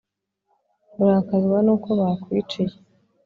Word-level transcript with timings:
urakazwa 1.01 1.57
n'uko 1.65 1.89
bakwiciye 1.99 2.73